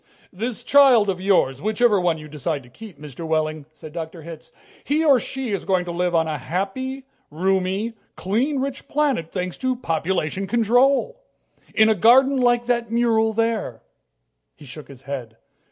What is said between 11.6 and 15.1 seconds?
In a garden like that mural there." He shook his